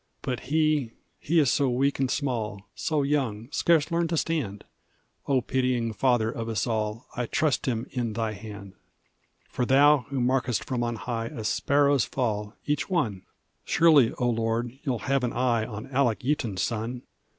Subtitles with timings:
[0.23, 4.63] "But he, he is so weak and small, So young, scarce learned to stand
[5.27, 8.73] O pitying Father of us all, I trust him in Thy hand!
[9.47, 13.27] "For Thou, who markest from on high A sparrow's fall each one!
[13.63, 17.03] Surely, O Lord, thou'lt have an eye On Alec Yeaton's son!"